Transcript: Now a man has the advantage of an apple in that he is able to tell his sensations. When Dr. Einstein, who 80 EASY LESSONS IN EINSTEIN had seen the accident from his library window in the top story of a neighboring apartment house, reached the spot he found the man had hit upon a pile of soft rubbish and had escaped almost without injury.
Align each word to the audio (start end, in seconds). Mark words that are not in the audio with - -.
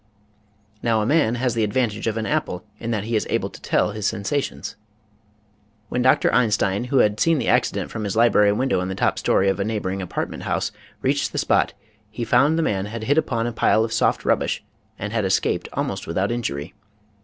Now 0.81 1.03
a 1.03 1.05
man 1.05 1.35
has 1.35 1.53
the 1.53 1.63
advantage 1.63 2.07
of 2.07 2.17
an 2.17 2.25
apple 2.25 2.65
in 2.79 2.89
that 2.89 3.03
he 3.03 3.15
is 3.15 3.27
able 3.29 3.51
to 3.51 3.61
tell 3.61 3.91
his 3.91 4.07
sensations. 4.07 4.75
When 5.89 6.01
Dr. 6.01 6.33
Einstein, 6.33 6.85
who 6.85 7.01
80 7.01 7.03
EASY 7.03 7.03
LESSONS 7.03 7.03
IN 7.03 7.11
EINSTEIN 7.11 7.11
had 7.11 7.19
seen 7.19 7.37
the 7.37 7.47
accident 7.55 7.91
from 7.91 8.03
his 8.05 8.15
library 8.15 8.51
window 8.51 8.81
in 8.81 8.87
the 8.87 8.95
top 8.95 9.19
story 9.19 9.47
of 9.47 9.59
a 9.59 9.63
neighboring 9.63 10.01
apartment 10.01 10.41
house, 10.41 10.71
reached 11.03 11.31
the 11.33 11.37
spot 11.37 11.73
he 12.09 12.23
found 12.25 12.57
the 12.57 12.63
man 12.63 12.87
had 12.87 13.03
hit 13.03 13.19
upon 13.19 13.45
a 13.45 13.53
pile 13.53 13.83
of 13.83 13.93
soft 13.93 14.25
rubbish 14.25 14.63
and 14.97 15.13
had 15.13 15.23
escaped 15.23 15.69
almost 15.71 16.07
without 16.07 16.31
injury. 16.31 16.73